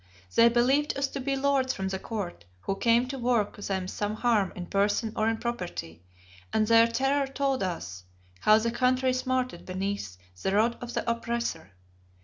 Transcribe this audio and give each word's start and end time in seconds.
They 0.33 0.49
believed 0.49 0.97
us 0.97 1.07
to 1.09 1.19
be 1.19 1.35
lords 1.35 1.73
from 1.75 1.89
the 1.89 1.99
court 1.99 2.45
who 2.61 2.75
came 2.75 3.07
to 3.09 3.19
work 3.19 3.55
them 3.57 3.87
some 3.87 4.15
harm 4.15 4.51
in 4.55 4.65
person 4.65 5.13
or 5.15 5.29
in 5.29 5.37
property, 5.37 6.01
and 6.51 6.65
their 6.65 6.87
terror 6.87 7.27
told 7.27 7.61
us 7.61 8.03
how 8.39 8.57
the 8.57 8.71
country 8.71 9.13
smarted 9.13 9.63
beneath 9.63 10.17
the 10.41 10.55
rod 10.55 10.75
of 10.81 10.95
the 10.95 11.07
oppressor. 11.07 11.73